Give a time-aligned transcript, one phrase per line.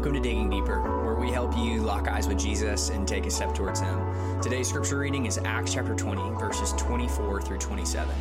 [0.00, 3.30] Welcome to Digging Deeper, where we help you lock eyes with Jesus and take a
[3.30, 4.40] step towards Him.
[4.40, 8.14] Today's scripture reading is Acts chapter 20, verses 24 through 27.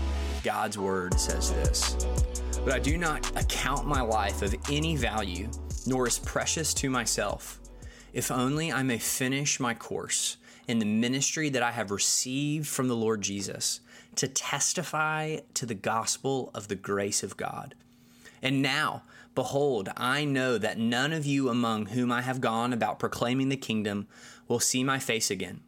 [0.44, 1.96] God's word says this
[2.66, 5.50] But I do not account my life of any value,
[5.88, 7.62] nor as precious to myself,
[8.12, 10.36] if only I may finish my course
[10.68, 13.80] in the ministry that I have received from the Lord Jesus
[14.18, 17.74] to testify to the gospel of the grace of God.
[18.42, 19.04] And now,
[19.36, 23.58] behold, I know that none of you among whom I have gone about proclaiming the
[23.58, 24.08] kingdom
[24.48, 25.62] will see my face again.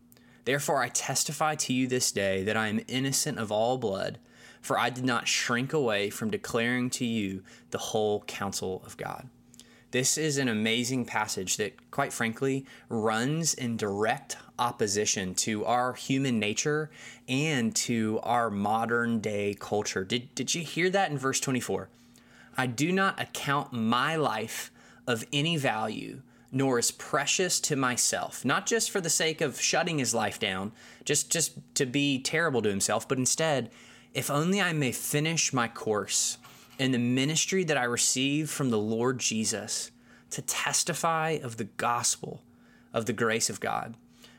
[0.45, 4.17] Therefore, I testify to you this day that I am innocent of all blood,
[4.61, 9.29] for I did not shrink away from declaring to you the whole counsel of God.
[9.91, 16.39] This is an amazing passage that, quite frankly, runs in direct opposition to our human
[16.39, 16.89] nature
[17.27, 20.05] and to our modern day culture.
[20.05, 21.89] Did, did you hear that in verse 24?
[22.57, 24.71] I do not account my life
[25.07, 29.99] of any value, nor as precious to myself, not just for the sake of shutting
[29.99, 30.71] his life down,
[31.05, 33.71] just, just to be terrible to himself, but instead,
[34.13, 36.37] if only I may finish my course
[36.77, 39.91] in the ministry that I receive from the Lord Jesus
[40.31, 42.41] to testify of the gospel
[42.93, 43.95] of the grace of God.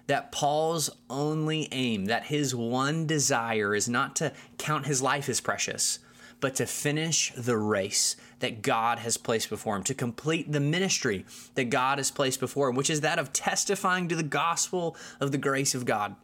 [0.09, 5.41] That Paul's only aim, that his one desire is not to count his life as
[5.41, 6.01] precious,
[6.43, 11.25] but to finish the race that God has placed before him, to complete the ministry
[11.55, 15.31] that God has placed before him, which is that of testifying to the gospel of
[15.31, 16.17] the grace of God.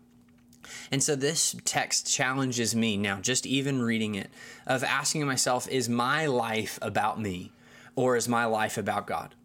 [0.91, 4.29] And so this text challenges me now, just even reading it,
[4.67, 7.53] of asking myself, is my life about me
[7.95, 9.37] or is my life about God?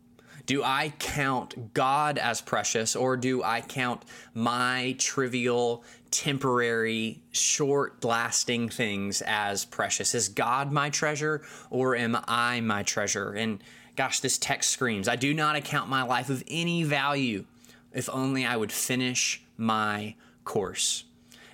[0.46, 8.68] Do I count God as precious or do I count my trivial, temporary, short lasting
[8.70, 10.14] things as precious?
[10.14, 13.32] Is God my treasure or am I my treasure?
[13.32, 13.64] And
[13.96, 17.46] gosh, this text screams I do not account my life of any value
[17.94, 21.06] if only I would finish my course.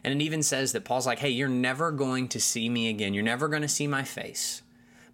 [0.03, 3.13] And it even says that Paul's like, hey, you're never going to see me again.
[3.13, 4.61] You're never going to see my face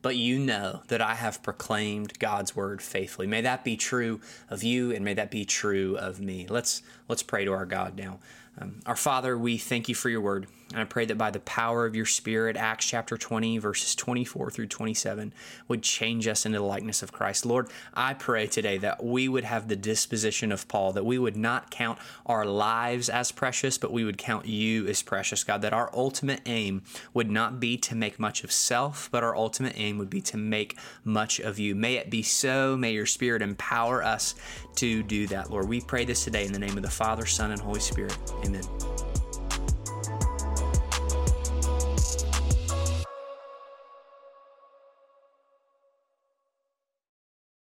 [0.06, 3.26] but you know that I have proclaimed God's word faithfully.
[3.26, 4.22] May that be true
[4.52, 6.46] of you and may that be true of me.
[6.48, 8.20] Let's let's pray to our God now.
[8.58, 10.48] Um, our Father, we thank you for your word.
[10.72, 14.50] And I pray that by the power of your Spirit, Acts chapter 20, verses 24
[14.50, 15.32] through 27,
[15.68, 17.46] would change us into the likeness of Christ.
[17.46, 21.38] Lord, I pray today that we would have the disposition of Paul, that we would
[21.38, 25.74] not count our lives as precious, but we would count you as precious, God, that
[25.74, 26.82] our ultimate aim
[27.14, 30.38] would not be to make much of self, but our ultimate aim would be to
[30.38, 31.76] make much of you.
[31.76, 32.76] May it be so.
[32.78, 34.36] May your Spirit empower us
[34.76, 35.68] to do that, Lord.
[35.68, 38.18] We pray this today in the name of the Father, Son, and Holy Spirit.
[38.44, 38.64] Amen.